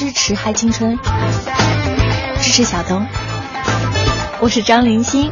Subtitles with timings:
[0.00, 0.96] 支持嗨青春，
[2.38, 3.04] 支持小东。
[4.40, 5.30] 我是张林欣。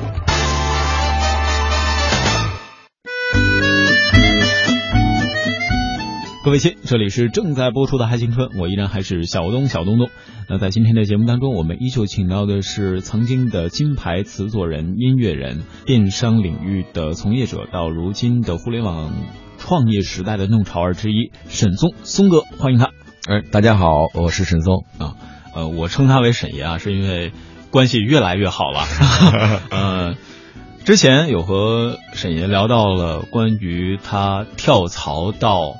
[6.44, 10.10] 各位亲，这里是正在播出的《嗨青春》，我依然还是小东小东东。
[10.50, 19.14] 那在今天的节目当中，我们依旧请到的是曾经的金牌词作人、音乐人、电商领域的从业者，到如今的互联网
[19.56, 22.90] 创业时代的弄潮儿之一沈松松哥，欢迎他。
[23.28, 25.14] 哎，大家好，我是沈松啊。
[25.54, 27.30] 呃，我称他为沈爷啊，是因为
[27.70, 28.86] 关系越来越好了。
[29.68, 30.14] 呃，
[30.86, 35.76] 之前有和沈爷聊到了关于他跳槽到。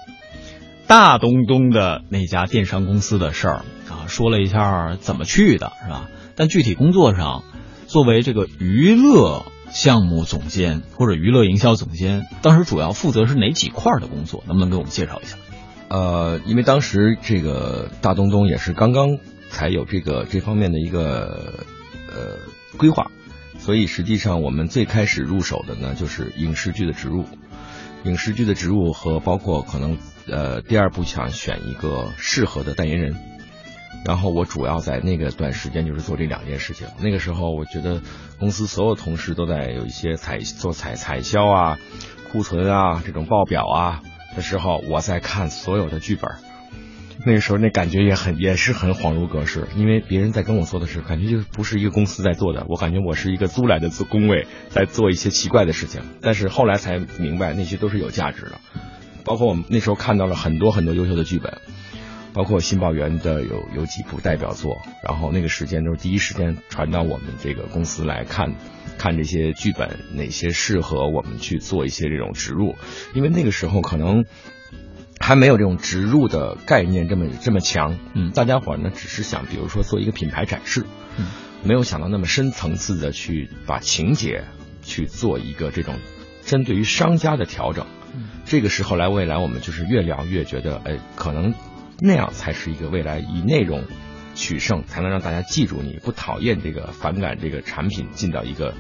[0.86, 3.54] 大东东的那家电商公司的事儿
[3.90, 6.06] 啊，说了一下怎么去的，是吧？
[6.36, 7.44] 但具体工作上，
[7.86, 14.44] 作为这个娱乐项目总监或者娱乐营销总监，当时主要负责是哪几块的工作？
[14.46, 15.38] 能不能给我们介绍一下？
[15.88, 19.18] 呃，因为当时这个大东东也是刚刚
[19.50, 21.64] 才有这个这方面的一个
[22.08, 22.36] 呃
[22.76, 23.10] 规划，
[23.58, 27.24] 所以实际上我们最开始入手的呢，就是影视剧的植入，
[28.04, 29.98] 影视剧的植入和包括可能。
[30.30, 33.16] 呃，第二步想选一个适合的代言人，
[34.04, 36.86] 然后我主要在那个段时间就是做这两件事情。
[37.00, 38.02] 那个时候，我觉得
[38.38, 41.78] 公司所有同事都在有一些采做采采销啊、
[42.30, 44.02] 库存啊这种报表啊
[44.38, 46.30] 的时候，我在看所有的剧本。
[47.26, 56.02] 那个时候那感觉也很也是很恍如隔世，因为别人在跟我做的是，感觉就不是一个公司在做的，我感觉我是一个租来的工位在做一些奇怪的事情。
[56.22, 58.60] 但是后来才明白，那些都是有价值的。
[59.24, 61.58] 包括我们那时候看到了很多很多优秀的剧本，
[62.32, 68.54] 包括新报员的有有几部代表作，然后那个时间都是第一时间传到我们这个公司来看，
[68.98, 72.76] 看这些剧本哪些适合我们去做一些这种植入，
[73.14, 74.24] 因为那个时候可能
[75.18, 80.84] 还没有这种植入的概念这么这么强，嗯，大家伙呢只是想比如说做一个品牌展示，
[81.16, 81.26] 嗯，
[81.64, 84.44] 没有想到那么深层次的去把情节
[84.82, 85.96] 去做一个这种
[86.44, 87.86] 针对于商家的调整。
[88.46, 91.52] 这个是后来未来我们就是越聊越觉得，哎，可能
[92.00, 93.84] 那样才是一个未来以内容
[94.34, 98.74] 取胜，才能让大家记住你，不讨厌这个反感这个产品进到一个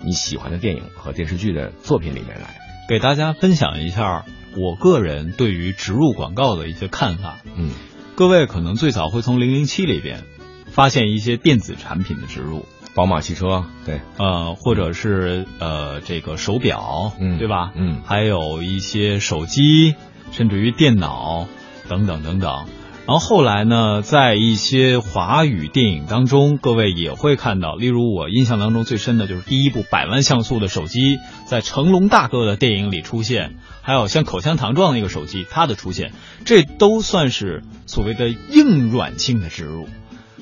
[0.00, 2.56] 你喜欢的电影和电视剧的作品里面来。
[2.88, 4.24] 给大家分享一下
[4.56, 7.38] 我个人对于植入广告的一些看法。
[7.56, 7.70] 嗯，
[8.16, 10.24] 各位可能最早会从零零七里边
[10.66, 12.66] 发现一些电子产品的植入。
[12.94, 17.72] 宝马汽车，对，呃，或者是呃这个手表，嗯，对吧？
[17.74, 19.94] 嗯，还有一些手机，
[20.30, 21.48] 甚至于电脑
[21.92, 22.64] 等等等等。
[23.04, 36.12] 然后后来呢，在一些华语电影当中，各位也会看到，例如我印象当中最深的就是第一部百万像素的手机在成龙大哥的电影里出现，还有像口香糖状那个手机它的出现，
[36.44, 39.88] 这都算是所谓的硬软性的植入。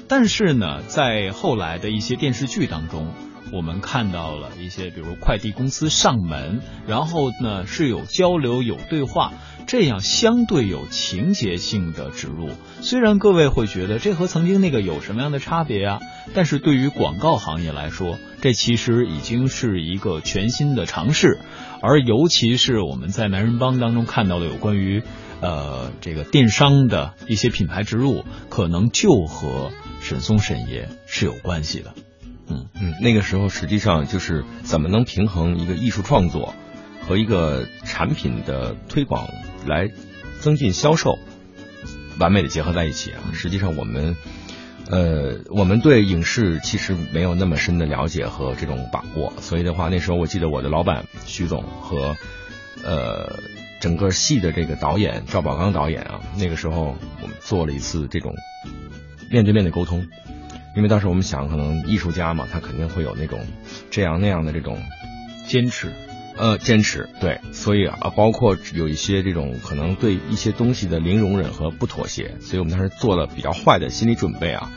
[0.07, 3.15] 但是呢，在后来的一些电视剧当中，
[3.53, 9.33] 我们看到了一些，比如快递公司上门，然后呢是有交流、有对话，
[9.67, 12.51] 这样相对有情节性的植入。
[12.81, 16.01] 虽然各位会觉得这和曾经那个有什么样的差别啊？
[16.35, 21.39] 但是对于广告行业来说，这其实已经是一个全新的尝试。
[21.83, 25.03] 而尤其是我们在男人帮当中看到的有关于，
[25.41, 29.71] 呃，这个电商的一些品牌植入，可能就和。
[30.03, 31.93] 沈松沈爷是有关系的，
[32.49, 36.55] 嗯嗯，那个时候实际上就是怎么能平衡一个艺术创作
[37.11, 39.29] 和一个产品的推广
[39.67, 39.91] 来
[40.39, 41.19] 增进销售，
[42.21, 43.19] 完美的结合在一起啊！
[43.35, 44.15] 实际上我们，
[44.89, 52.17] 呃，我们对影视其实没有那么深的了解和这种把握，所以的话，那时候我记得我的老板徐总和
[52.85, 53.41] 呃
[53.81, 58.33] 整个戏的这个导演赵宝刚导演啊，那个时候我们做了一次这种。
[59.33, 60.07] 面对面的沟通，
[60.77, 63.45] 因为当时我们想，可能艺术家嘛，他肯定会有那种
[63.91, 64.81] 这样那样的这种
[65.49, 65.93] 坚持，
[66.37, 74.71] 呃，坚持对，所以啊，包括有一些这种可能对一些东西的零容忍和不妥协，所以我们当时做了比较坏的心理准备啊，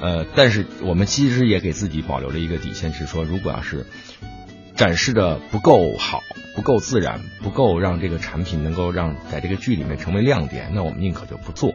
[0.00, 3.86] 呃，但是我们其实也给自己保留了一个底线，是说，如果要是
[4.74, 6.20] 展示的不够好、
[6.54, 11.74] 不够自然、不够让这个产品能够让在这个剧里面成为亮点，那我们宁可就不做，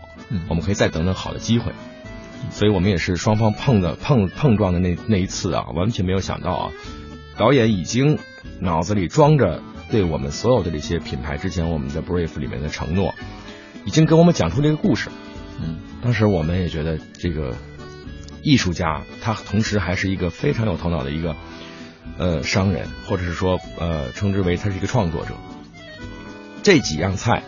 [0.50, 1.72] 我们可以再等等好的机会。
[2.52, 6.72] 所以我们也是双方碰的碰碰撞的那那一次啊，完全没有想到啊，
[7.38, 8.20] 导演已经
[8.60, 13.14] 脑子里装着对我们所有的这些品牌之前我们的 brief 里面的承诺，
[13.86, 15.10] 已经给我们讲出这个故事。
[15.60, 17.56] 嗯，当时我们也觉得这个
[18.42, 21.36] 艺术家他同时还是一个非常有头脑的一个
[22.18, 25.36] 呃商人，或者是说呃称之为他是一个创作者。
[26.64, 27.44] 这几样菜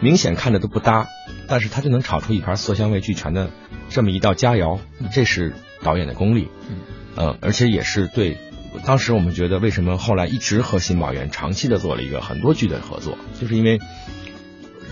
[0.00, 1.06] 明显看着都不搭，
[1.48, 3.50] 但是他就能炒出一盘色香味俱全的。
[3.88, 4.80] 这么一道佳肴，
[5.12, 6.48] 这是导演的功力。
[6.68, 6.76] 嗯，
[7.14, 8.36] 呃，而且也是对，
[8.84, 13.80] 当时我们觉得为什么后来一直和新宝源长期的做了一个很多剧的合作，就是因为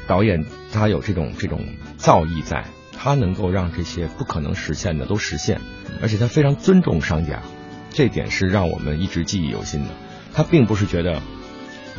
[0.07, 1.67] 导演他有这种这种
[1.97, 5.61] 造诣在，他能够让这些不可能实现的都实现，
[6.03, 7.43] 而且他非常尊重商家，
[7.91, 9.91] 这点是让我们一直记忆犹新的。
[10.33, 11.23] 他并不是觉得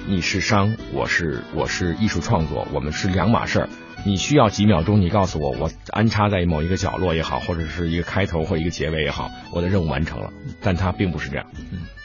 [0.07, 3.69] 你是商，我是我是艺术创作，我们是两码事儿。
[4.05, 10.31] 你需要几秒钟，你告诉我，我安插在某一个角落也好，或者是一个开头或一个结尾也好，我的任务完成了。
[10.61, 11.47] 但他并不是这样，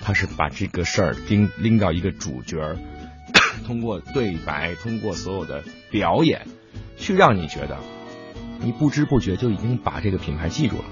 [0.01, 2.77] 他是把这个事儿拎拎到一个主角，
[3.67, 6.47] 通过对白，通过所有的表演，
[6.97, 7.77] 去让你觉得，
[8.61, 10.85] 你不知不觉就已经把这个品牌记住了。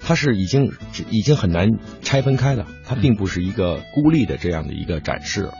[0.00, 0.72] 它是已经
[1.10, 5.50] 已经很难拆分开了，它并不是一个孤立的这样的一个展示，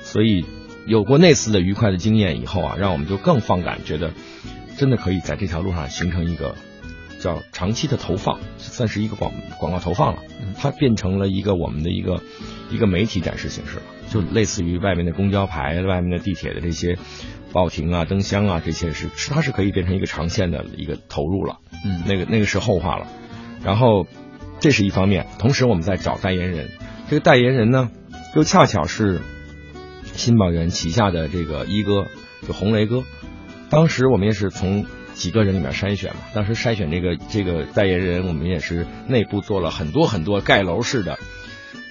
[0.00, 0.46] 所以
[0.88, 4.12] 有过那次的愉快的经验以后啊，让我们就更放感，觉得
[4.78, 6.54] 真的可以在这条路上形成一个
[7.20, 9.30] 叫长期的投放，算是一个广
[9.60, 10.22] 广告投放了。
[10.56, 12.22] 它变成了一个我们的一个
[12.70, 16.96] 一个媒体展示形式了，就类似于外面的公交牌、外面的地铁的这些
[17.52, 21.58] 报亭啊、灯箱啊，这些是它是可以变成一个长线的一个投入了。
[21.84, 23.06] 嗯那个那个是后话了。
[23.62, 24.06] 然后
[24.58, 26.70] 这是一方面，同时我们在找代言人，
[27.10, 27.90] 这个代言人呢，
[28.34, 29.20] 又恰巧是
[30.18, 32.08] 新宝源旗下的这个一哥，
[32.46, 33.04] 就红雷哥。
[33.70, 34.84] 当时我们也是从
[35.14, 41.18] 几个人里面筛选嘛，当时筛选这个这个代言人，我们也是内部做了很多很多盖楼式的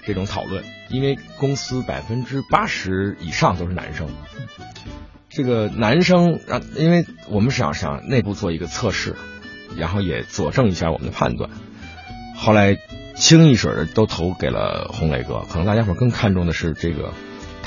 [0.05, 4.09] 这种讨论，因为公司百分之八十以上都是男生。
[5.29, 9.15] 这个男生让，因为我们想想内部做一个测试，
[9.77, 11.49] 然后也佐证一下我们的判断。
[12.35, 12.75] 后来
[13.15, 17.13] 清一水的都投给了红雷哥，可能大家伙更看重的是这个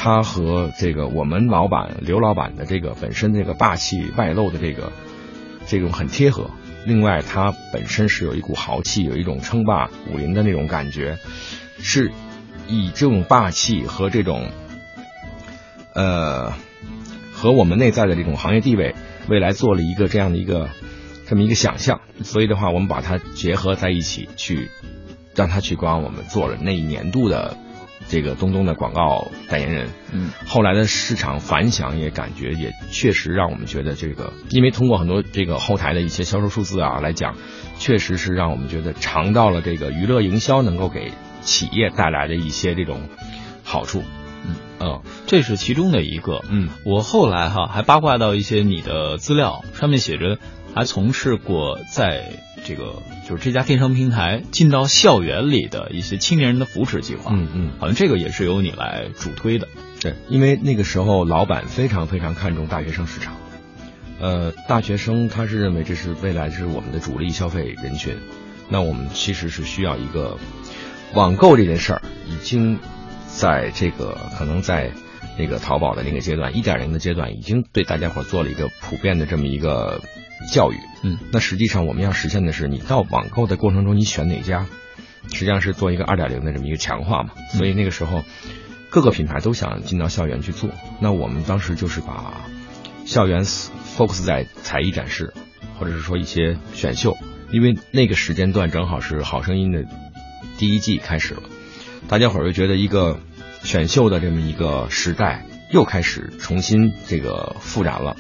[0.03, 4.91] 他和这个我们老板刘老板的这个本身这个霸气外露的这个
[5.67, 6.51] 这种很贴合。
[6.87, 11.19] 另外，他本身是有一股豪气，有一种称霸武林的那种感觉，
[11.79, 12.13] 是
[12.67, 14.49] 以这种霸气和这种
[15.95, 16.55] 呃
[17.35, 18.95] 和我们内在的这种行业地位，
[19.29, 20.71] 未来做了一个这样的一个
[21.27, 22.01] 这么一个想象。
[22.23, 24.71] 所以的话，我们把它结合在一起，去
[25.35, 27.55] 让他去帮我们做了那一年度的
[28.09, 29.91] 这个东东的广告代言人。
[30.13, 37.37] 嗯，后来的市场反响也感觉也确实让我们觉得这个，因为通过很多这个后台的一些销售数字啊来讲，
[37.79, 41.13] 确实是让我们觉得尝到了这个娱乐营销能够给
[41.43, 43.09] 企业带来的一些这种
[43.63, 44.03] 好处。
[44.47, 46.43] 嗯嗯这是其中的一个。
[46.49, 50.39] 嗯我后来哈还八卦到一些你的资料，上面写着
[50.75, 52.25] 还从事过在
[52.71, 57.33] 这个就是这家电商平台进到校园里的一些青年人的扶持计划。
[57.35, 59.67] 嗯嗯，好像这个也是由你来主推的。
[60.01, 63.35] 对，因为那个时候老板非常非常看重大学生市场，
[64.21, 68.17] 呃，大学生他是认为这是未来是我们的主力消费人群，
[68.69, 70.39] 那我们其实是需要一个
[71.15, 72.79] 网购这件事儿，已经
[73.27, 74.93] 在这个可能在
[75.39, 80.01] 那个淘宝的那个阶段，一点零的阶段，已经对大家伙做了一个普遍的这么一个
[80.53, 80.77] 教育。
[81.03, 84.67] 嗯，那实际上我们要实现的是，你到网购的过程中，你选哪家，
[85.33, 87.31] 实际上是做一个二点零的这么一个强化嘛。
[87.53, 88.23] 所以那个时候，
[88.91, 90.71] 各个品牌都想进到校园去做。
[91.01, 92.41] 那我们当时就是把
[93.07, 95.33] 校园 focus 在才艺展示，
[95.79, 97.17] 或者是说一些选秀，
[97.51, 99.89] 因为那个时间段正好是《好声音》的
[100.59, 101.43] 第一季开始了，
[102.09, 103.21] 大家伙儿就觉得一个
[103.63, 108.17] 选秀的这么一个时代又开始重新这个复燃了，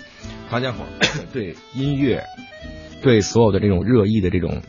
[0.50, 0.84] 大家伙
[1.32, 2.24] 对音乐，
[3.02, 4.62] 对所有的这种热议的这种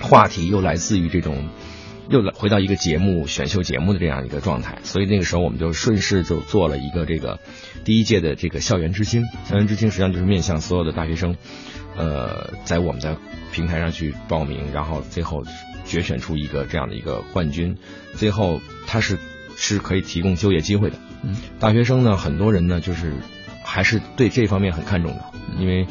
[0.00, 1.48] 话题又来自于这种。
[2.08, 7.38] 又来回到一个节目选秀节目的这样一个状态，所以那个时候我们就顺势就做了一个这个
[7.84, 9.22] 第一届的这个校园之星。
[9.48, 11.36] 校园之星实际上就是面向所有的大学生，
[11.96, 13.16] 呃，在我们的
[13.52, 15.44] 平台上去报名，然后最后
[15.86, 17.78] 决选出一个这样的一个冠军。
[18.14, 19.16] 最后他是
[19.62, 20.96] 是可以提供就业机会的。
[21.22, 23.14] 嗯，大学生呢，很多人呢就是
[23.62, 25.24] 还是对这方面很看重的，
[25.56, 25.86] 因为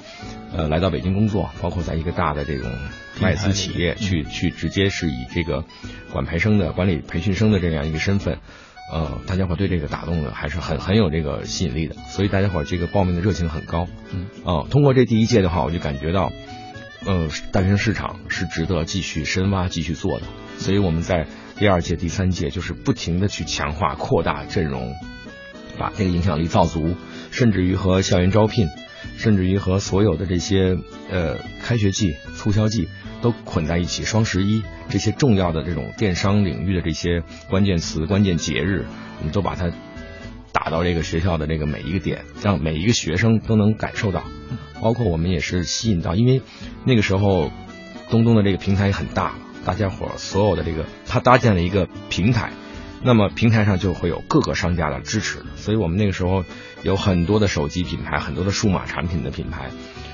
[0.53, 2.69] 呃来到北京工作，包括在一个大的这种
[3.21, 5.63] 外资企业去去直接是以这个
[6.11, 8.39] 管培生的管理培训生的这样一个身份，
[8.91, 13.87] 呃，大家伙对这个打动的还是很很有这个吸引力的，所以大家伙这个报名的热情很高。
[14.11, 16.29] 嗯，哦、通过这第一届的话，我就感觉到，
[17.05, 20.25] 呃，大学生市场是值得继续深挖、继续做的，
[20.57, 21.25] 所以我们在
[21.61, 24.95] 第二届、第三届就是不停的去强化、扩大阵容，
[25.77, 26.95] 把这个影响力造足，
[27.29, 28.67] 甚至于和校园招聘。
[29.17, 30.75] 甚至于和所有的这些
[31.11, 32.87] 呃开学季、促销季
[33.21, 38.87] 都捆在一起，双十一这些重要的这种电商领域的这些关键词、关键节日，
[39.19, 39.71] 我们都把它
[40.51, 44.23] 打到这个学校的这个每一个点，让每一个学生都能感受到。
[44.81, 46.41] 包括我们也是吸引到，因为
[46.85, 47.51] 那个时候
[48.09, 52.51] 东东的这个平台也很大了，大家伙所有的这个他搭建了一个平台，
[53.03, 56.43] 那么平台上就会有各个商家的支持，所以我们那个时候
[56.83, 59.69] 有很多的手机品牌，很多的数码产品的品牌，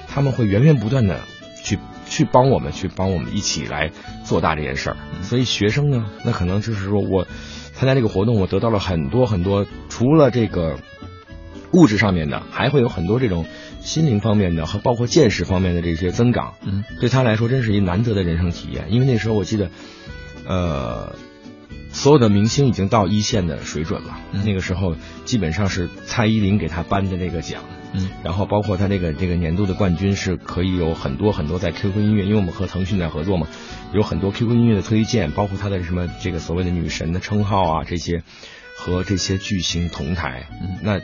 [0.08, 1.22] 他们会源源不断的
[1.64, 3.92] 去去帮我们，去帮我们一起来
[4.24, 4.98] 做大这件事儿。
[5.22, 7.28] 所以学生呢，那可能就是说我
[7.74, 10.78] 参加这个活动，我得到了很多很多，除了这个
[11.74, 13.46] 物质上面的，还会有很多这种。
[13.80, 18.88] 心灵方面的和包括见识方面的这些增长，嗯，对他来说真是一难得的人生体验。
[18.90, 19.70] 因为那时候我记得，
[20.46, 21.16] 呃，
[21.90, 24.20] 所有的明星已经到一线的水准了。
[24.44, 33.48] 那个时候基本上是蔡依林给他颁的那个奖，嗯，然后包括他这个这个年度的冠军是可以有很多很多在 QQ 音乐，因为我们和腾讯在合作嘛，
[33.94, 38.22] 有很多 QQ 音乐的推荐，包括他的什么这个所谓的女神的称号啊这些。
[38.78, 40.48] 和这些巨星同台，
[40.84, 41.02] 那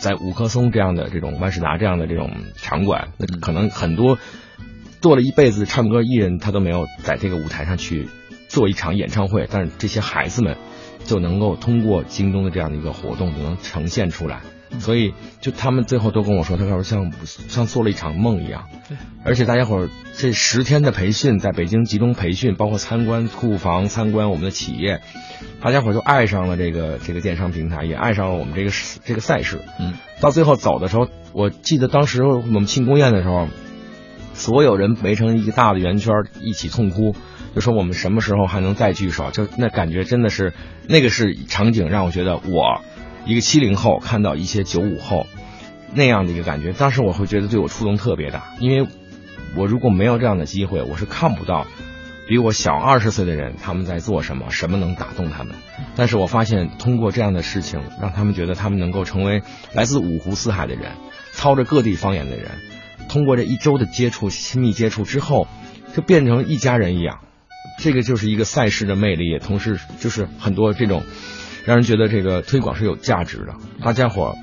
[0.00, 4.18] 在五棵松这样的这种万事达这样的这种场馆，那可能很多
[5.00, 8.08] 做了一辈子唱歌艺人，他都没有在这个舞台上去
[8.48, 10.56] 做一场演唱会，但是这些孩子们
[11.04, 14.40] 就能够通过京东的这样的一个活动，就能呈现出来。
[14.78, 17.12] 所以，就他们最后都跟我说，他说像
[17.48, 18.66] 像做了一场梦一样。
[18.88, 25.00] 对，而且大家伙儿这十天的培训，在北京集中培训，包括参观库房、参观我们的企业，
[25.62, 28.70] 大家伙儿就爱上了这个这个电商平台，也爱上了我们这个
[29.04, 29.60] 这个赛事。
[29.78, 33.48] 嗯，到最后走的时候，我记得当时我们庆功宴的时候，
[34.34, 37.14] 所有人围成一个大的圆圈，一起痛哭，
[37.54, 39.30] 就说我们什么时候还能再聚首？
[39.30, 40.52] 就那感觉真的是
[40.88, 42.82] 那个是场景，让我觉得我。
[43.26, 45.26] 一个七零后看到一些九五后
[45.92, 48.88] 那样的一个感觉，当时我会觉得对我触动特别大，因为
[49.56, 51.66] 我如果没有这样的机会，我是看不到
[52.28, 55.54] 比我小二十岁的人他们在做什么，什么能打动他们。
[55.96, 59.42] 但是我发现通过这样的事情，让他们觉得他们能够成为
[59.72, 60.92] 来自五湖四海的人，
[61.32, 62.50] 操着各地方言的人，
[63.08, 65.48] 通过这一周的接触、亲密接触之后，
[65.94, 67.20] 就变成一家人一样。
[67.78, 71.02] 这个就是一个赛事的魅力，也同时就是很多这种。
[71.66, 74.36] 让人觉得这个推广是有价值的，大家伙儿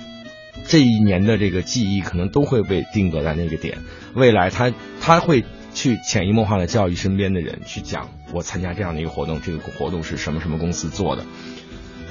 [0.67, 3.77] 这一年的这个记忆可能都会被定格在那个点，
[4.13, 11.23] 未来他他会去潜移默化的教育身边的人去讲，我参加这样的一个活动，这个活动是什么什么公司做的，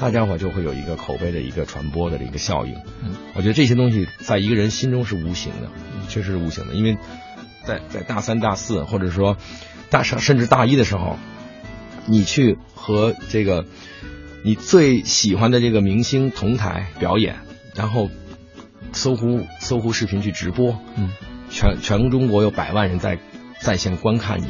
[0.00, 2.75] 大家伙就会有一个口碑的一个传播的一个效应。
[3.04, 5.69] 嗯，我觉得这些东西在一个人心中是无形的，
[6.09, 6.97] 确实是无形的，因为
[7.64, 9.37] 在在大三大四或者说
[9.90, 11.19] 大上甚至大一的时候，
[12.07, 13.66] 你去和这个。
[14.44, 17.37] 你最喜欢的这个明星同台表演，
[17.76, 18.11] 然后
[18.92, 21.11] 搜狐搜狐视频去直播，嗯，
[21.49, 23.18] 全全中国有百万人在
[23.61, 24.49] 在线观看你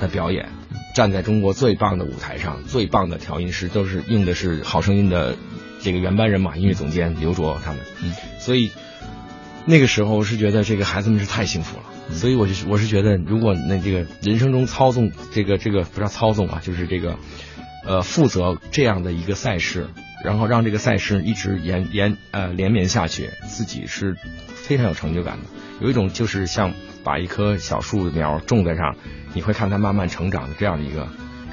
[0.00, 0.50] 的表演，
[0.94, 5.36] 站在中国最棒的舞台上，最棒的调音师都是用的是好声音的
[5.80, 8.70] 这个原班人马，音乐总监刘卓他们，嗯，所以
[9.66, 17.16] 那个时候我是觉得这个孩子们是太幸福了，所以我就我是觉得如果那这个人生中操纵这个这个不叫操纵啊，就是这个。
[17.84, 19.88] 呃，负责这样的一个赛事，
[20.24, 24.16] 然后让这个赛事一直延延呃连绵下去，自己是
[24.54, 25.44] 非常有成就感的。
[25.80, 28.96] 有一种就是像把一棵小树苗种在上，
[29.34, 31.08] 你会看它慢慢成长的这样的一个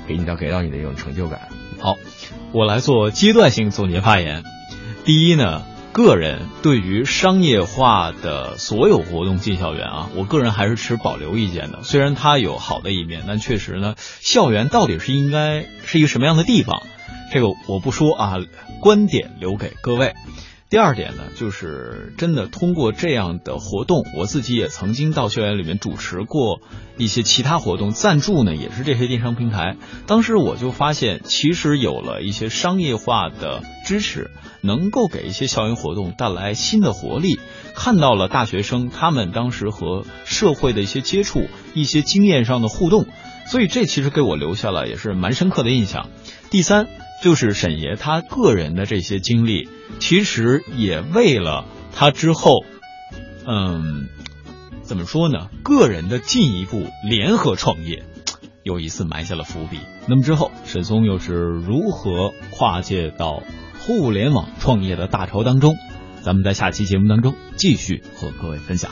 [0.07, 1.49] 给你的给到你的一种成就感。
[1.79, 1.97] 好，
[2.51, 4.43] 我来做阶段性总结发言。
[5.05, 5.68] 第一呢。
[5.91, 11.83] 个人对于商业化的所有活动进校园啊，我个人还是持保留意见的。
[11.83, 16.83] 虽然它有好的一面，但确实呢，校园到底是应该是一个什么样的地方，
[17.33, 18.35] 这个我不说啊，
[18.79, 20.13] 观点留给各位。
[20.69, 26.61] 第二点呢，就是真的通过这样的活动，我自己也曾经到校园里面主持过
[26.95, 29.77] 一些其他活动，赞助呢也是这些电商平台。
[30.05, 34.29] 当时我就发现，其实有了一些商业化的支持，
[34.61, 37.39] 能够给一些校园活动带来新的活力。
[37.73, 43.07] 看到了大学生他们当时和社会的一些接触，一些经验上的互动，
[43.47, 46.09] 所以这其实给我留下了也是蛮深刻的印象。
[46.51, 46.87] 第三。
[47.21, 49.67] 就是沈爷他个人的这些经历，
[49.99, 52.63] 其实也为了他之后，
[53.45, 54.07] 嗯，
[54.83, 55.49] 怎么说呢？
[55.63, 58.03] 个人的进一步联合创业，
[58.63, 59.79] 又一次埋下了伏笔。
[60.07, 63.43] 那么之后，沈松又是如何跨界到
[63.79, 65.75] 互联网创业的大潮当中？
[66.21, 68.91] 咱们在下期节目当中继续和各位分享。